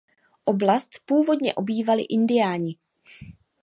[0.45, 2.75] Oblast původně obývali Indiáni.